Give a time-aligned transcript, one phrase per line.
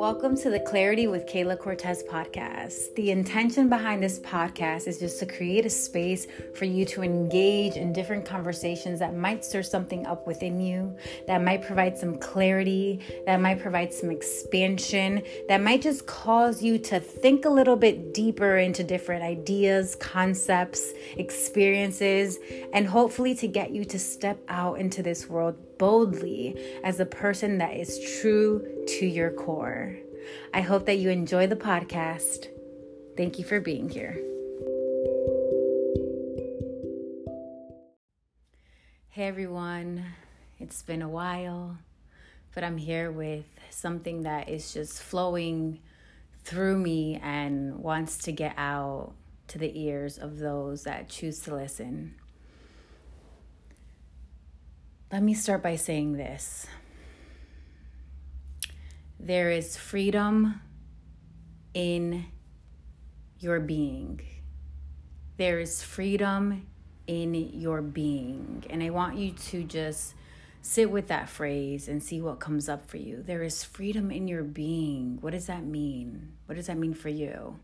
[0.00, 2.94] Welcome to the Clarity with Kayla Cortez podcast.
[2.94, 7.76] The intention behind this podcast is just to create a space for you to engage
[7.76, 13.00] in different conversations that might stir something up within you, that might provide some clarity,
[13.26, 18.14] that might provide some expansion, that might just cause you to think a little bit
[18.14, 22.38] deeper into different ideas, concepts, experiences,
[22.72, 26.54] and hopefully to get you to step out into this world boldly
[26.84, 29.96] as a person that is true to your core.
[30.52, 32.48] I hope that you enjoy the podcast.
[33.16, 34.12] Thank you for being here.
[39.08, 40.04] Hey everyone,
[40.58, 41.78] it's been a while,
[42.54, 45.80] but I'm here with something that is just flowing
[46.44, 49.14] through me and wants to get out
[49.48, 52.19] to the ears of those that choose to listen.
[55.12, 56.68] Let me start by saying this
[59.18, 60.60] there is freedom
[61.74, 62.26] in
[63.40, 64.20] your being.
[65.36, 66.64] There is freedom
[67.08, 68.64] in your being.
[68.70, 70.14] And I want you to just
[70.62, 73.20] sit with that phrase and see what comes up for you.
[73.20, 75.18] There is freedom in your being.
[75.20, 76.34] What does that mean?
[76.46, 77.58] What does that mean for you?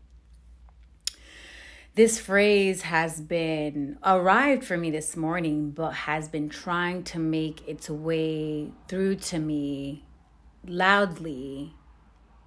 [1.97, 7.67] This phrase has been arrived for me this morning, but has been trying to make
[7.67, 10.05] its way through to me
[10.67, 11.73] loudly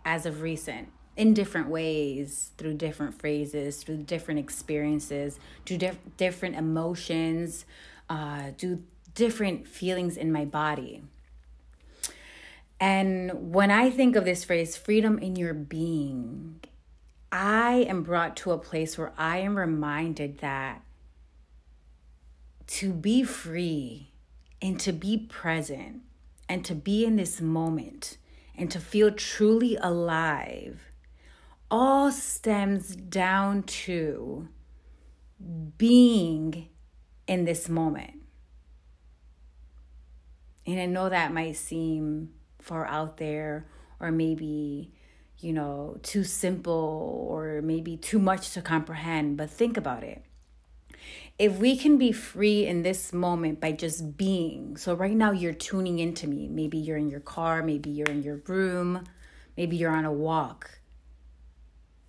[0.05, 6.55] as of recent in different ways through different phrases through different experiences through dif- different
[6.55, 7.65] emotions
[8.09, 8.83] uh, through
[9.15, 11.03] different feelings in my body.
[12.78, 16.61] And when i think of this phrase freedom in your being
[17.33, 20.83] I am brought to a place where I am reminded that
[22.67, 24.12] to be free
[24.61, 26.03] and to be present
[26.48, 28.19] and to be in this moment
[28.56, 30.91] and to feel truly alive
[31.70, 34.49] all stems down to
[35.78, 36.69] being
[37.26, 38.22] in this moment.
[40.66, 43.66] And I know that might seem far out there
[44.00, 44.93] or maybe
[45.41, 50.25] you know, too simple or maybe too much to comprehend, but think about it.
[51.39, 55.55] If we can be free in this moment by just being, so right now you're
[55.55, 56.49] tuning into me.
[56.49, 59.05] Maybe you're in your car, maybe you're in your room,
[59.56, 60.81] maybe you're on a walk,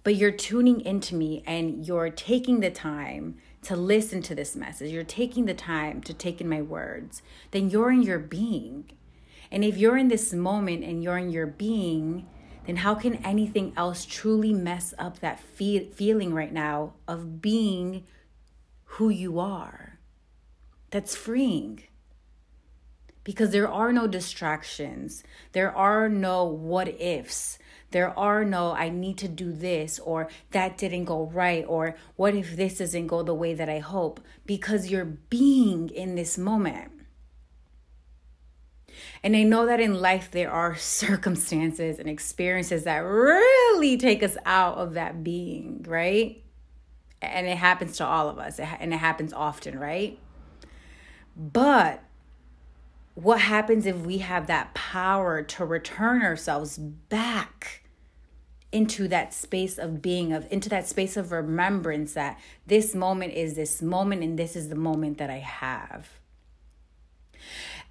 [0.04, 4.92] but you're tuning into me and you're taking the time to listen to this message,
[4.92, 7.22] you're taking the time to take in my words,
[7.52, 8.92] then you're in your being.
[9.52, 12.28] And if you're in this moment and you're in your being,
[12.66, 18.06] then how can anything else truly mess up that fe- feeling right now of being
[18.84, 20.00] who you are?
[20.92, 21.84] That's freeing.
[23.24, 25.24] Because there are no distractions,
[25.54, 27.58] there are no what ifs.
[27.92, 32.34] There are no, I need to do this, or that didn't go right, or what
[32.34, 34.22] if this doesn't go the way that I hope?
[34.46, 36.94] Because you're being in this moment.
[39.24, 44.38] And I know that in life there are circumstances and experiences that really take us
[44.46, 46.44] out of that being, right?
[47.22, 50.18] And it happens to all of us, and it happens often, right?
[51.36, 52.04] But
[53.14, 57.84] what happens if we have that power to return ourselves back
[58.72, 63.56] into that space of being of into that space of remembrance that this moment is
[63.56, 66.21] this moment and this is the moment that I have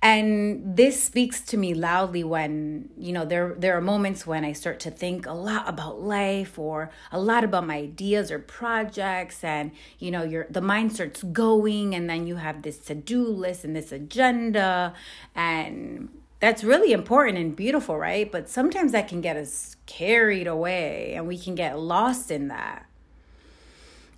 [0.03, 4.53] and this speaks to me loudly when you know there there are moments when i
[4.53, 9.45] start to think a lot about life or a lot about my ideas or projects
[9.45, 13.65] and you know your the mind starts going and then you have this to-do list
[13.65, 14.95] and this agenda.
[15.35, 16.09] And
[16.41, 18.31] that's really important and beautiful right?
[18.31, 22.87] But sometimes that can get us carried away and we can get lost in that.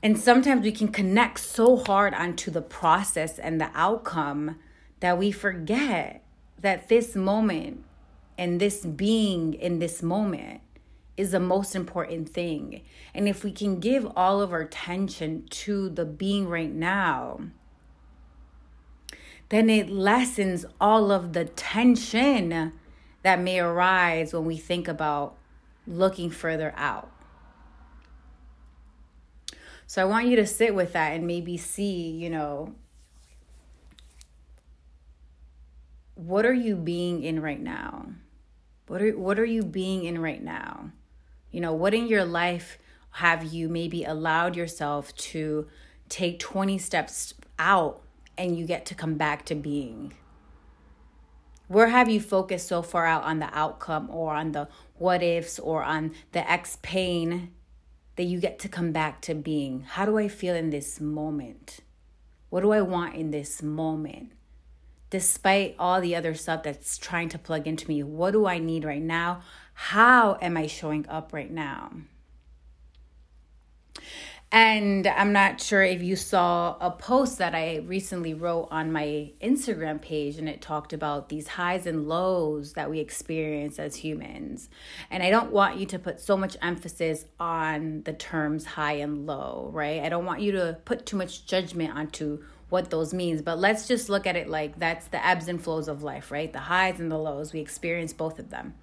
[0.03, 4.57] And sometimes we can connect so hard onto the process and the outcome
[5.03, 6.23] that we forget
[6.61, 7.85] that this moment
[8.39, 10.61] and this being in this moment
[11.17, 12.83] is the most important thing.
[13.13, 17.41] And if we can give all of our attention to the being right now,
[19.49, 22.73] then it lessens all of the tension
[23.23, 25.37] that may arise when we think about
[25.85, 27.11] looking further out.
[29.89, 32.77] So I want you to sit with that and maybe see, you know,
[36.15, 38.07] what are you being in right now?
[38.87, 40.91] What are what are you being in right now?
[41.51, 42.79] You know, what in your life
[43.13, 45.67] have you maybe allowed yourself to
[46.09, 48.03] take 20 steps out
[48.39, 50.15] and you get to come back to being?
[51.69, 55.59] Where have you focused so far out on the outcome or on the what ifs
[55.59, 57.53] or on the X pain
[58.17, 59.83] that you get to come back to being?
[59.83, 61.81] How do I feel in this moment?
[62.51, 64.33] What do I want in this moment?
[65.13, 68.83] Despite all the other stuff that's trying to plug into me, what do I need
[68.83, 69.43] right now?
[69.75, 71.93] How am I showing up right now?
[74.51, 79.33] And I'm not sure if you saw a post that I recently wrote on my
[79.43, 84.71] Instagram page, and it talked about these highs and lows that we experience as humans.
[85.11, 89.27] And I don't want you to put so much emphasis on the terms high and
[89.27, 90.03] low, right?
[90.03, 93.87] I don't want you to put too much judgment onto what those means, but let's
[93.87, 96.53] just look at it like that's the ebbs and flows of life, right?
[96.53, 98.75] The highs and the lows, we experience both of them.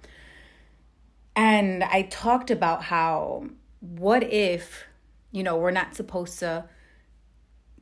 [1.36, 3.44] And I talked about how,
[3.80, 4.84] what if
[5.32, 6.64] you know, we're not supposed to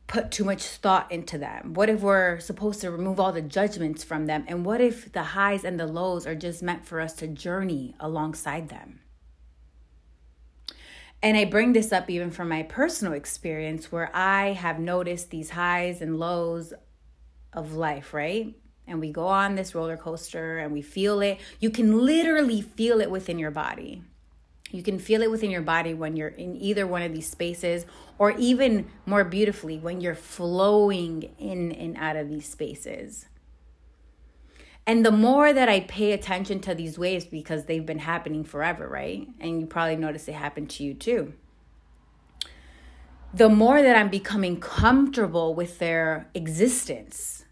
[0.07, 1.75] put too much thought into them?
[1.75, 4.45] What if we're supposed to remove all the judgments from them?
[4.49, 7.95] And what if the highs and the lows are just meant for us to journey
[8.01, 9.01] alongside them?
[11.23, 15.51] And I bring this up even from my personal experience where I have noticed these
[15.51, 16.73] highs and lows
[17.53, 18.55] of life, right?
[18.87, 21.39] And we go on this roller coaster and we feel it.
[21.61, 24.03] You can literally feel it within your body.
[24.71, 27.87] You can feel it within your body when you're in either one of these spaces,
[28.19, 33.27] or even more beautifully, when you're flowing in and out of these spaces.
[34.89, 38.89] And the more that I pay attention to these waves, because they've been happening forever,
[38.89, 39.29] right?
[39.39, 41.35] And you probably notice it happen to you too.
[43.35, 47.45] The more that I'm becoming comfortable with their existence,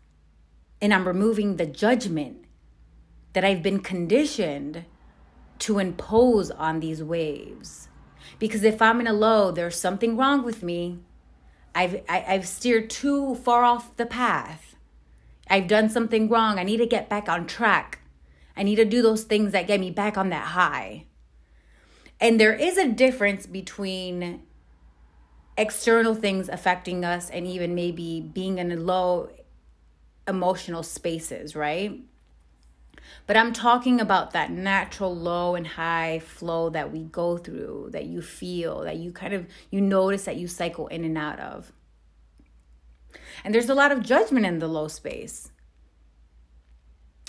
[0.81, 2.39] and I'm removing the judgment
[3.35, 4.87] that I've been conditioned
[5.59, 7.89] to impose on these waves.
[8.39, 11.01] Because if I'm in a low, there's something wrong with me.
[11.75, 14.76] I've I, have i have steered too far off the path.
[15.49, 16.59] I've done something wrong.
[16.59, 18.01] I need to get back on track.
[18.57, 21.05] I need to do those things that get me back on that high.
[22.21, 24.43] And there is a difference between
[25.59, 29.31] external things affecting us and even maybe being in low
[30.27, 32.01] emotional spaces, right?
[33.27, 38.07] But I'm talking about that natural low and high flow that we go through, that
[38.07, 41.73] you feel, that you kind of you notice that you cycle in and out of.
[43.45, 45.51] And there's a lot of judgment in the low space.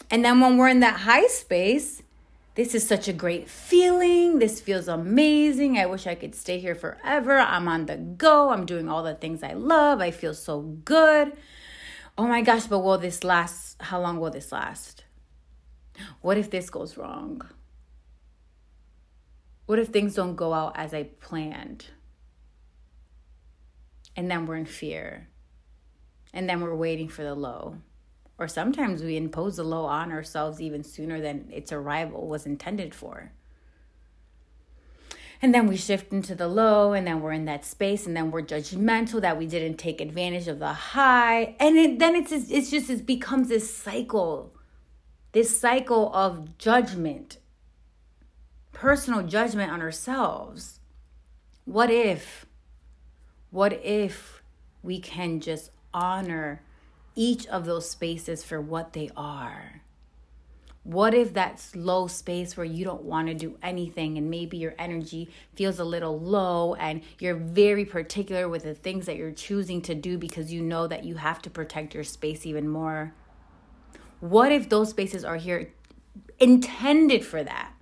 [0.09, 2.01] And then when we're in that high space,
[2.55, 4.39] this is such a great feeling.
[4.39, 5.77] This feels amazing.
[5.77, 7.37] I wish I could stay here forever.
[7.37, 8.49] I'm on the go.
[8.49, 10.01] I'm doing all the things I love.
[10.01, 11.33] I feel so good.
[12.17, 13.79] Oh my gosh, but will this last?
[13.79, 15.03] How long will this last?
[16.21, 17.41] What if this goes wrong?
[19.67, 21.87] What if things don't go out as I planned?
[24.15, 25.27] And then we're in fear.
[26.33, 27.77] And then we're waiting for the low.
[28.37, 32.93] Or sometimes we impose the low on ourselves even sooner than its arrival was intended
[32.93, 33.31] for.
[35.41, 38.31] And then we shift into the low, and then we're in that space, and then
[38.31, 41.55] we're judgmental that we didn't take advantage of the high.
[41.59, 44.51] And it, then it's, it's just, it becomes this cycle
[45.37, 47.37] this cycle of judgment,
[48.71, 50.79] personal judgment on ourselves.
[51.65, 52.47] What if,
[53.51, 54.41] what if
[54.81, 56.61] we can just honor
[57.15, 59.81] each of those spaces for what they are?
[60.83, 64.73] What if that slow space where you don't want to do anything and maybe your
[64.79, 69.81] energy feels a little low and you're very particular with the things that you're choosing
[69.81, 73.13] to do because you know that you have to protect your space even more?
[74.21, 75.73] What if those spaces are here
[76.39, 77.73] intended for that?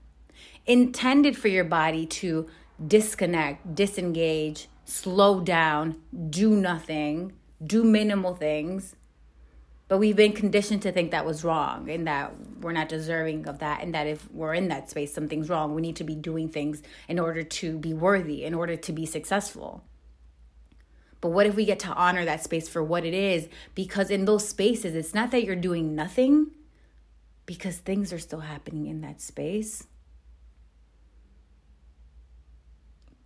[0.65, 2.47] Intended for your body to
[2.87, 7.33] disconnect, disengage, slow down, do nothing,
[7.65, 8.95] do minimal things.
[9.87, 13.59] But we've been conditioned to think that was wrong and that we're not deserving of
[13.59, 15.75] that, and that if we're in that space, something's wrong.
[15.75, 19.05] We need to be doing things in order to be worthy, in order to be
[19.05, 19.83] successful.
[21.21, 23.47] But what if we get to honor that space for what it is?
[23.75, 26.51] Because in those spaces, it's not that you're doing nothing,
[27.45, 29.85] because things are still happening in that space.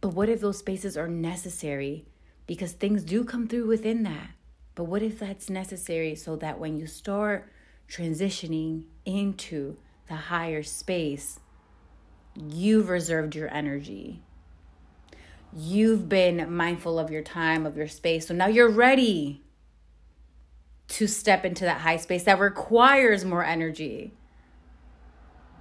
[0.02, 2.06] But what if those spaces are necessary?
[2.50, 4.32] Because things do come through within that.
[4.74, 7.48] But what if that's necessary so that when you start
[7.88, 9.78] transitioning into
[10.08, 11.40] the higher space,
[12.36, 14.24] you've reserved your energy?
[15.56, 18.28] you've been mindful of your time, of your space.
[18.28, 19.42] So now you're ready
[20.90, 24.14] to step into that high space that requires more energy,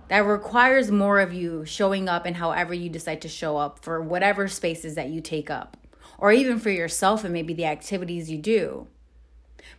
[0.08, 4.00] that requires more of you showing up and however you decide to show up for
[4.00, 5.76] whatever spaces that you take up,
[6.18, 8.88] or even for yourself and maybe the activities you do.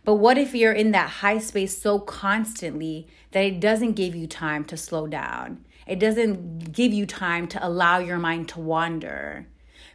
[0.04, 4.26] But what if you're in that high space so constantly that it doesn't give you
[4.26, 5.64] time to slow down?
[5.86, 9.46] It doesn't give you time to allow your mind to wander.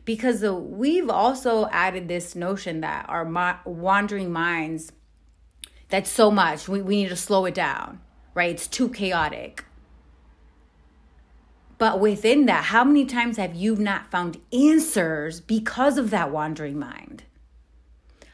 [0.03, 3.25] Because uh, we've also added this notion that our
[3.65, 4.91] wandering minds,
[5.89, 8.01] that's so much, we, we need to slow it down,
[8.35, 8.51] right?
[8.51, 9.65] It's too chaotic.
[11.77, 16.79] But within that, how many times have you not found answers because of that wandering
[16.79, 17.23] mind?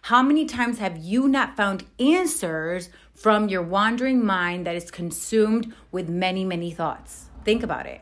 [0.03, 5.73] How many times have you not found answers from your wandering mind that is consumed
[5.91, 7.29] with many, many thoughts?
[7.45, 8.01] Think about it.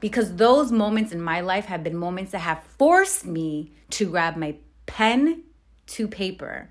[0.00, 4.36] Because those moments in my life have been moments that have forced me to grab
[4.36, 4.56] my
[4.86, 5.42] pen
[5.88, 6.70] to paper.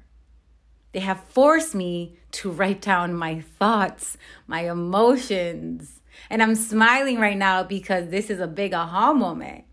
[0.93, 6.01] They have forced me to write down my thoughts, my emotions.
[6.29, 9.65] And I'm smiling right now because this is a big aha moment.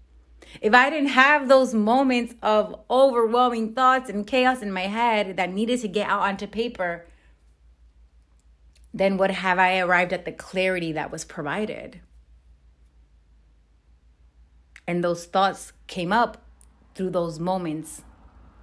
[0.61, 5.53] If I didn't have those moments of overwhelming thoughts and chaos in my head that
[5.53, 7.07] needed to get out onto paper,
[8.93, 12.01] then would have I arrived at the clarity that was provided?
[14.87, 16.43] And those thoughts came up
[16.95, 18.03] through those moments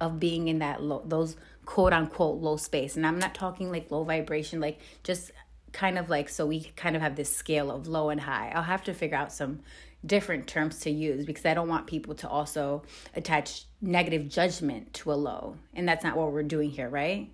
[0.00, 2.96] of being in that low, those quote unquote low space.
[2.96, 5.32] And I'm not talking like low vibration, like just
[5.72, 8.52] kind of like so we kind of have this scale of low and high.
[8.54, 9.60] I'll have to figure out some
[10.04, 12.82] different terms to use because I don't want people to also
[13.14, 15.56] attach negative judgment to a low.
[15.74, 17.30] And that's not what we're doing here, right?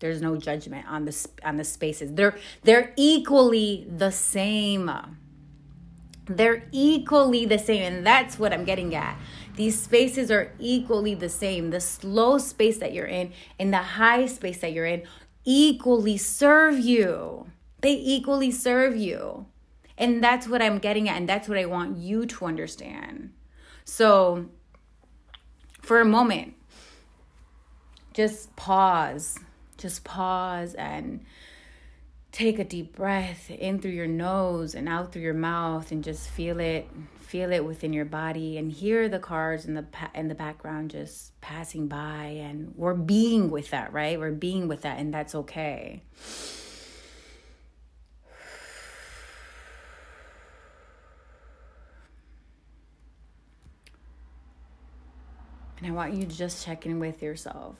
[0.00, 2.12] There's no judgment on the on the spaces.
[2.12, 4.90] They're they're equally the same.
[6.26, 9.18] They're equally the same and that's what I'm getting at.
[9.56, 11.70] These spaces are equally the same.
[11.70, 15.04] The slow space that you're in and the high space that you're in
[15.44, 17.46] equally serve you.
[17.84, 19.44] They equally serve you.
[19.98, 23.34] And that's what I'm getting at, and that's what I want you to understand.
[23.84, 24.46] So,
[25.82, 26.54] for a moment,
[28.14, 29.38] just pause.
[29.76, 31.26] Just pause and
[32.32, 36.30] take a deep breath in through your nose and out through your mouth and just
[36.30, 36.88] feel it
[37.20, 41.38] feel it within your body and hear the cars in the in the background just
[41.40, 46.02] passing by and we're being with that right we're being with that and that's okay
[55.84, 57.76] And I want you to just check in with yourself.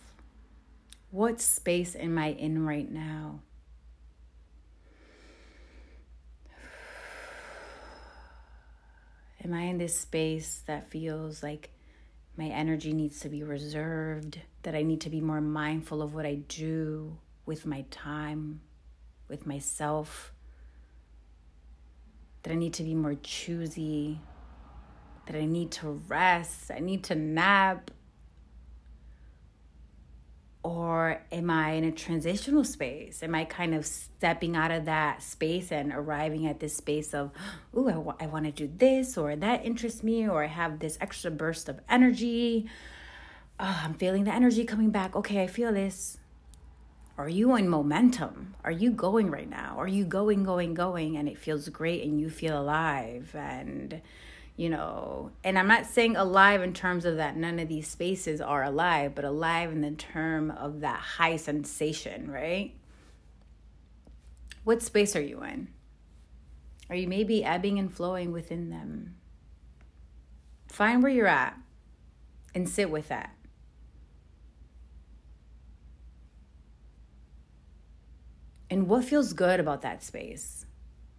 [1.11, 3.41] What space am I in right now?
[9.43, 11.71] Am I in this space that feels like
[12.37, 16.27] my energy needs to be reserved, that I need to be more mindful of what
[16.27, 18.61] I do with my time,
[19.29, 20.31] with myself,
[22.43, 24.21] that I need to be more choosy
[25.27, 27.91] that I need to rest, I need to nap?
[30.65, 33.23] Or am I in a transitional space?
[33.23, 37.33] Am I kind of stepping out of that space and arriving at this space of,
[37.77, 40.79] ooh, I, w- I want to do this, or that interests me, or I have
[40.79, 42.67] this extra burst of energy?
[43.61, 45.15] Oh, I'm feeling the energy coming back.
[45.15, 46.17] Okay, I feel this.
[47.19, 48.55] Are you in momentum?
[48.65, 49.77] Are you going right now?
[49.77, 53.37] Are you going, going, going, and it feels great and you feel alive?
[53.37, 54.01] And
[54.57, 58.41] you know, and I'm not saying alive in terms of that none of these spaces
[58.41, 62.73] are alive, but alive in the term of that high sensation, right?
[64.63, 65.69] What space are you in?
[66.89, 69.17] Are you maybe ebbing and flowing within them?
[70.69, 71.57] Find where you're at
[72.55, 73.35] and sit with that.
[78.71, 80.67] And what feels good about that space?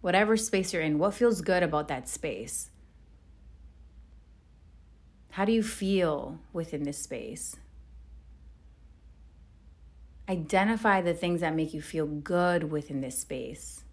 [0.00, 2.70] Whatever space you're in, what feels good about that space?
[5.36, 7.56] How do you feel within this space?
[10.30, 13.84] Identify the things that make you feel good within this space.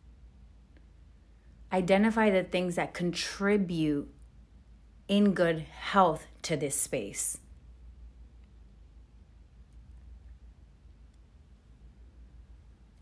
[1.74, 4.08] Identify the things that contribute
[5.10, 7.40] in good health to this space.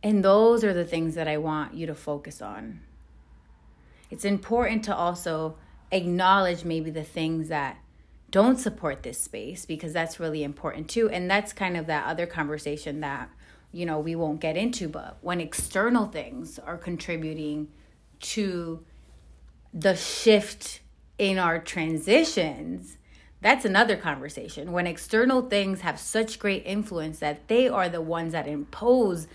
[0.01, 2.79] And those are the things that I want you to focus on.
[4.09, 5.57] It's important to also
[5.91, 7.77] acknowledge maybe the things that
[8.31, 11.09] don't support this space because that's really important too.
[11.09, 13.29] And that's kind of that other conversation that
[13.71, 17.69] you know we won't get into but when external things are contributing
[18.19, 18.83] to
[19.73, 20.81] the shift
[21.17, 22.97] in our transitions
[23.41, 24.71] that's another conversation.
[24.71, 29.27] When external things have such great influence that they are the ones that impose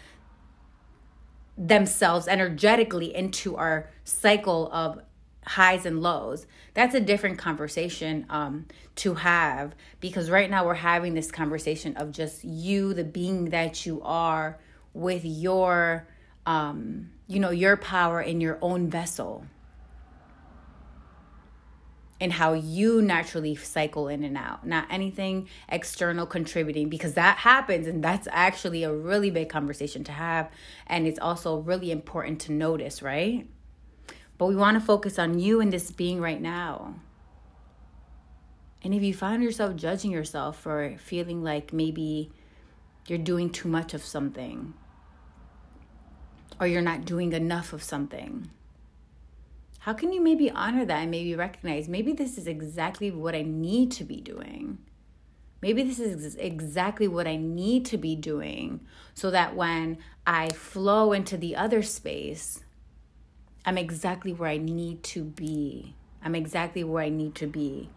[1.59, 5.01] themselves energetically into our cycle of
[5.47, 6.47] highs and lows.
[6.75, 12.11] That's a different conversation um, to have because right now we're having this conversation of
[12.11, 14.59] just you, the being that you are,
[14.93, 16.09] with your,
[16.47, 19.45] um, you know, your power in your own vessel
[22.19, 27.87] and how you naturally cycle in and out, not anything external contributing, because that happens.
[27.87, 30.51] And that's actually a really big conversation to have.
[30.87, 33.47] And it's also really important to notice, right?
[34.39, 36.97] But we want to focus on you and this being right now.
[38.83, 42.31] And if you find yourself judging yourself for feeling like maybe
[43.09, 44.75] you're doing too much of something,
[46.61, 48.51] or you're not doing enough of something,
[49.81, 53.43] how can you maybe honor that and maybe recognize maybe this is exactly what I
[53.43, 54.79] need to be doing?
[55.63, 58.81] Maybe this is exactly what I need to be doing
[59.15, 62.63] so that when I flow into the other space,
[63.67, 65.97] I'm exactly where I need to be.
[66.23, 67.91] I'm exactly where I need to be.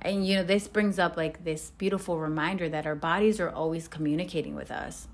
[0.00, 3.86] And you know, this brings up like this beautiful reminder that our bodies are always
[3.86, 5.08] communicating with us.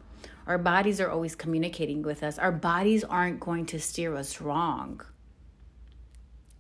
[0.47, 2.39] Our bodies are always communicating with us.
[2.39, 5.01] Our bodies aren't going to steer us wrong.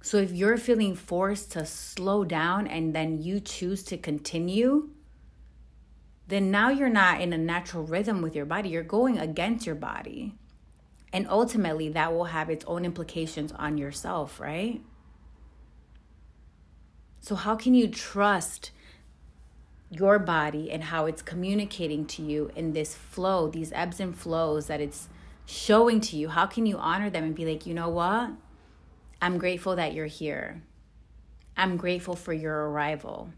[0.02, 4.90] So if you're feeling forced to slow down and then you choose to continue,
[6.26, 8.70] then now you're not in a natural rhythm with your body.
[8.70, 10.34] You're going against your body.
[11.12, 14.82] And ultimately, that will have its own implications on yourself, right?
[17.20, 18.70] So, how can you trust
[19.90, 24.66] your body and how it's communicating to you in this flow, these ebbs and flows
[24.66, 25.08] that it's
[25.46, 26.28] showing to you?
[26.28, 28.30] How can you honor them and be like, you know what?
[29.20, 30.62] I'm grateful that you're here.
[31.56, 33.30] I'm grateful for your arrival.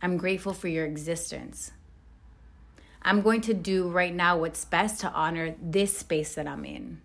[0.00, 1.72] I'm grateful for your existence.
[3.02, 7.00] I'm going to do right now what's best to honor this space that I'm in.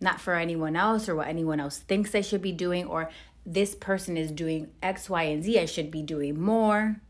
[0.00, 3.10] Not for anyone else or what anyone else thinks I should be doing, or
[3.44, 5.58] this person is doing X, Y, and Z.
[5.58, 7.00] I should be doing more.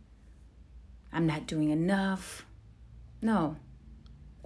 [1.13, 2.45] I'm not doing enough.
[3.23, 3.57] No,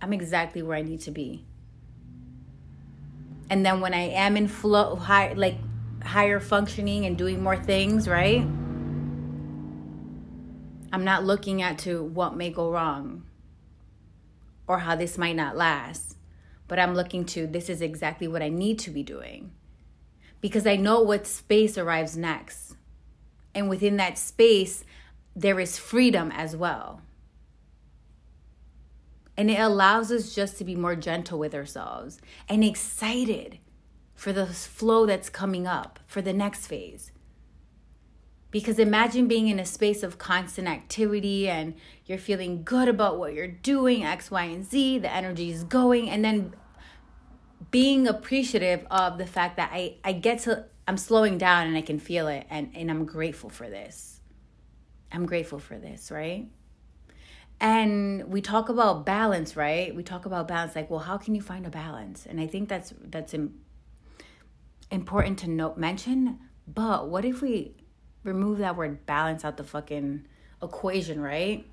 [0.01, 1.45] I'm exactly where I need to be
[3.51, 5.57] and then when i am in flow high like
[6.03, 8.47] higher functioning and doing more things right
[10.93, 13.25] i'm not looking at to what may go wrong
[14.67, 16.17] or how this might not last
[16.71, 19.51] but i'm looking to this is exactly what i need to be doing.
[20.41, 22.77] Because i know what space arrives next.
[23.55, 24.85] And within that space
[25.35, 27.03] there is freedom as well.
[29.37, 33.59] And it allows us just to be more gentle with ourselves and excited
[34.15, 37.11] for the flow that's coming up for the next phase.
[38.51, 41.75] Because imagine being in a space of constant activity and
[42.07, 46.11] you're feeling good about what you're doing, X, Y, and Z, the energy is going,
[46.11, 46.55] and then
[47.71, 51.83] being appreciative of the fact that I, I get to, I'm slowing down and I
[51.83, 54.21] can feel it, and, and I'm grateful for this.
[55.13, 56.49] I'm grateful for this, right?
[57.61, 61.43] and we talk about balance right we talk about balance like well how can you
[61.43, 63.35] find a balance and i think that's that's
[64.91, 67.75] important to note mention but what if we
[68.23, 70.27] remove that word balance out the fucking
[70.63, 71.67] equation right?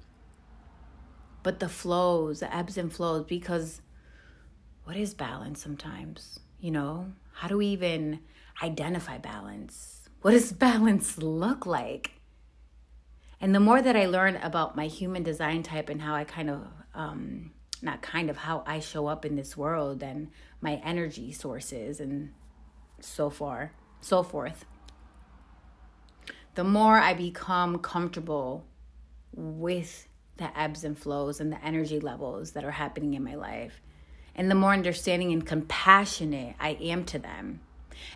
[1.44, 3.82] But the flows the ebbs and flows because
[4.84, 7.12] what is balance sometimes you know?
[7.34, 8.20] How do we even
[8.62, 10.10] identify balance?
[10.22, 12.12] What does balance look like?
[13.40, 16.50] And the more that I learn about my human design type and how I kind
[16.50, 17.52] of, um,
[17.84, 22.32] not kind of, how I show up in this world and my energy sources and
[23.00, 24.66] so far, so forth,
[26.58, 28.65] the more I become comfortable
[29.32, 33.80] with the ebbs and flows and the energy levels that are happening in my life.
[34.34, 37.60] And the more understanding and compassionate I am to them.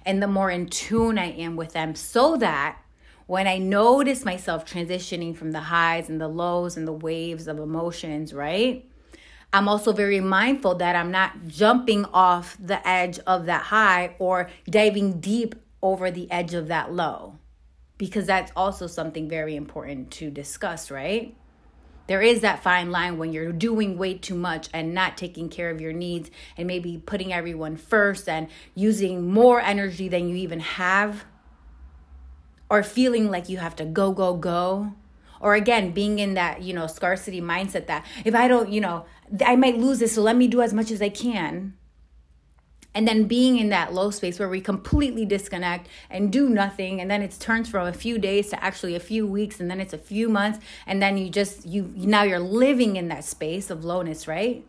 [0.07, 2.79] And the more in tune I am with them so that
[3.27, 7.59] when I notice myself transitioning from the highs and the lows and the waves of
[7.59, 8.89] emotions, right?
[9.53, 14.49] I'm also very mindful that I'm not jumping off the edge of that high or
[14.67, 17.35] diving deep over the edge of that low,
[18.01, 21.35] because that's also something very important to discuss, right?
[22.07, 25.69] There is that fine line when you're doing way too much and not taking care
[25.69, 30.61] of your needs and maybe putting everyone first and using more energy than you even
[30.61, 31.25] have
[32.71, 34.93] or feeling like you have to go, go, go.
[35.39, 39.05] Or again, being in that, you know, scarcity mindset that if I don't, you know,
[39.45, 41.75] I might lose this, so let me do as much as I can.
[42.93, 46.99] And then being in that low space where we completely disconnect and do nothing.
[46.99, 49.59] And then it turns from a few days to actually a few weeks.
[49.61, 50.59] And then it's a few months.
[50.85, 54.65] And then you just, you now you're living in that space of lowness, right?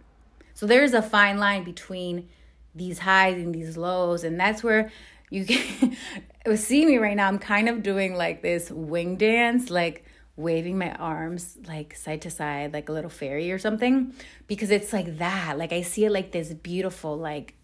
[0.55, 2.29] So there's a fine line between
[2.75, 4.23] these highs and these lows.
[4.23, 4.93] And that's where
[5.31, 5.97] you can
[6.57, 7.27] see me right now.
[7.27, 10.05] I'm kind of doing like this wing dance, like
[10.37, 14.15] waving my arms like side to side, like a little fairy or something,
[14.47, 15.59] because it's like that.
[15.59, 17.55] Like I see it like this beautiful, like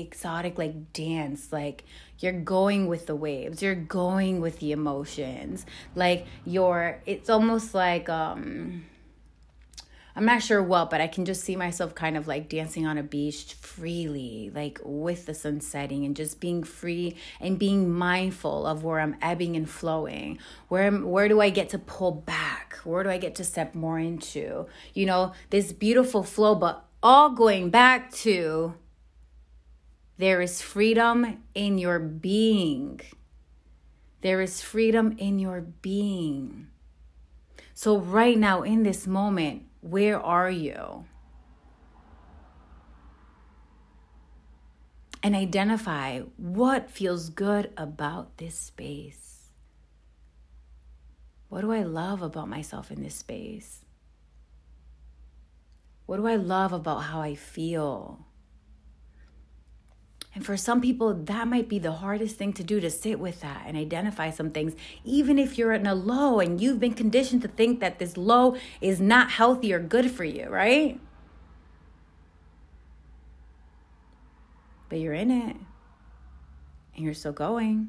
[0.00, 1.84] exotic like dance like
[2.18, 8.08] you're going with the waves you're going with the emotions like you're it's almost like
[8.08, 8.84] um
[10.18, 12.98] I'm not sure what, but I can just see myself kind of like dancing on
[12.98, 18.66] a beach freely, like with the sun setting and just being free and being mindful
[18.66, 20.40] of where I'm ebbing and flowing.
[20.66, 22.80] Where where do I get to pull back?
[22.82, 24.66] Where do I get to step more into?
[24.92, 28.74] You know, this beautiful flow, but all going back to
[30.18, 33.00] there is freedom in your being.
[34.20, 36.66] There is freedom in your being.
[37.72, 41.04] So, right now, in this moment, where are you?
[45.22, 49.50] And identify what feels good about this space.
[51.48, 53.84] What do I love about myself in this space?
[56.06, 58.27] What do I love about how I feel?
[60.38, 63.40] And for some people, that might be the hardest thing to do to sit with
[63.40, 64.76] that and identify some things.
[65.02, 68.56] Even if you're in a low and you've been conditioned to think that this low
[68.80, 71.00] is not healthy or good for you, right?
[74.88, 75.56] But you're in it
[76.94, 77.88] and you're still going.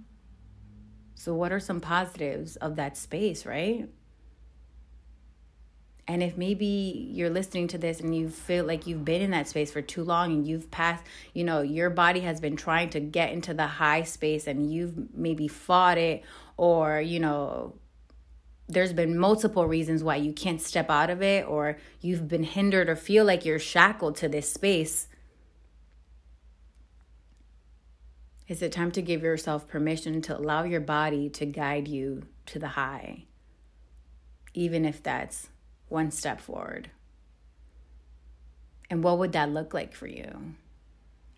[1.13, 3.89] So, what are some positives of that space, right?
[6.10, 9.48] And if maybe you're listening to this and you feel like you've been in that
[9.48, 11.04] space for too long and you've passed,
[11.36, 15.13] you know, your body has been trying to get into the high space and you've
[15.13, 16.24] maybe fought it
[16.58, 17.76] or, you know,
[18.67, 22.89] there's been multiple reasons why you can't step out of it or you've been hindered
[22.89, 25.10] or feel like you're shackled to this space.
[28.48, 32.58] Is it time to give yourself permission to allow your body to guide you to
[32.58, 33.26] the high?
[34.56, 35.50] Even if that's
[35.89, 36.89] one step forward.
[38.89, 40.56] And what would that look like for you?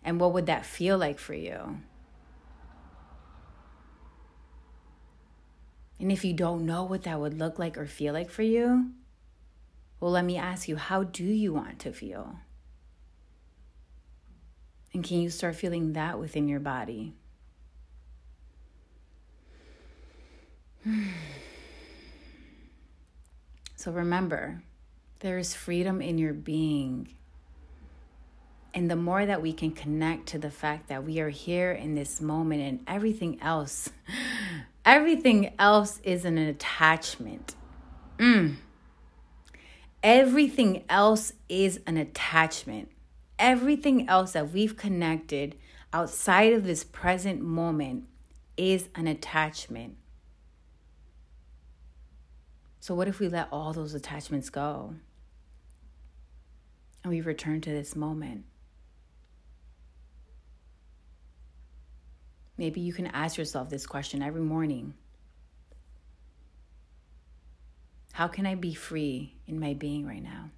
[0.04, 1.78] And what would that feel like for you?
[6.00, 8.90] And if you don't know what that would look like or feel like for you,
[10.00, 12.36] well, let me ask you how do you want to feel?
[14.92, 17.14] And can you start feeling that within your body?
[20.84, 21.41] Hmm.
[23.82, 24.62] So remember,
[25.18, 27.14] there is freedom in your being.
[28.72, 31.96] And the more that we can connect to the fact that we are here in
[31.96, 33.90] this moment and everything else,
[34.84, 37.56] everything else is an attachment.
[38.18, 38.54] Mm.
[40.00, 42.88] Everything else is an attachment.
[43.36, 45.56] Everything else that we've connected
[45.92, 48.04] outside of this present moment
[48.56, 49.96] is an attachment.
[52.82, 54.96] So, what if we let all those attachments go
[57.04, 58.44] and we return to this moment?
[62.58, 64.94] Maybe you can ask yourself this question every morning
[68.14, 70.50] How can I be free in my being right now?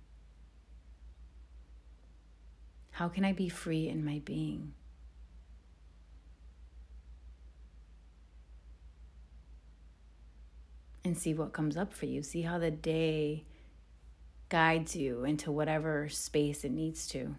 [2.92, 4.72] How can I be free in my being?
[11.04, 12.22] And see what comes up for you.
[12.22, 13.44] See how the day
[14.48, 17.36] guides you into whatever space it needs to,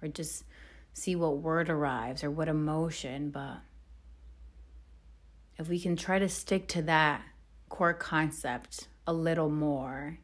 [0.00, 0.44] or just
[0.92, 3.30] see what word arrives or what emotion.
[3.30, 3.58] But
[5.58, 7.22] if we can try to stick to that
[7.68, 10.18] core concept a little more,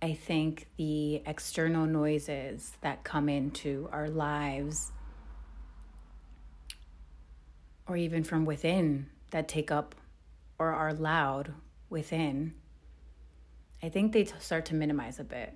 [0.00, 4.92] I think the external noises that come into our lives,
[7.86, 9.94] or even from within that take up
[10.58, 11.52] or are loud,
[11.94, 12.52] within,
[13.80, 15.54] I think they start to minimize a bit.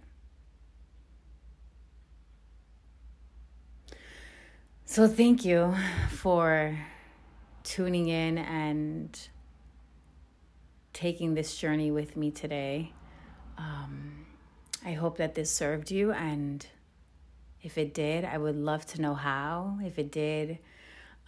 [4.84, 5.74] So, thank you
[6.10, 6.78] for
[7.64, 9.18] tuning in and
[10.92, 12.92] taking this journey with me today.
[13.58, 14.24] Um,
[14.86, 16.64] I hope that this served you, and
[17.62, 19.78] if it did, I would love to know how.
[19.84, 20.58] If it did,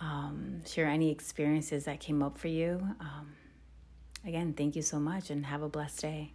[0.01, 2.81] um, share any experiences that came up for you.
[3.01, 3.33] Um,
[4.27, 6.33] Again, thank you so much and have a blessed day.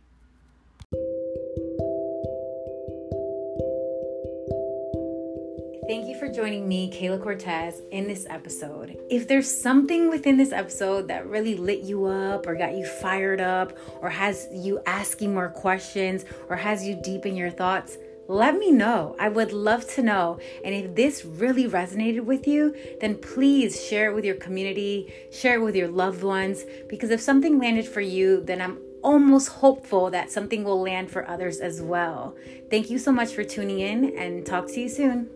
[5.88, 8.98] Thank you for joining me, Kayla Cortez, in this episode.
[9.12, 13.40] If there's something within this episode that really lit you up or got you fired
[13.40, 18.58] up or has you asking more questions or has you deep in your thoughts, let
[18.58, 19.16] me know.
[19.20, 20.40] I would love to know.
[20.64, 25.56] And if this really resonated with you, then please share it with your community, share
[25.56, 30.10] it with your loved ones, because if something landed for you, then I'm almost hopeful
[30.10, 32.36] that something will land for others as well.
[32.72, 35.30] Thank you so much for tuning in and talk to you soon.